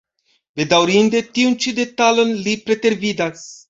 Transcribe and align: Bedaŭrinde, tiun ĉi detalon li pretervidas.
Bedaŭrinde, 0.61 1.23
tiun 1.37 1.55
ĉi 1.67 1.77
detalon 1.83 2.35
li 2.43 2.61
pretervidas. 2.67 3.51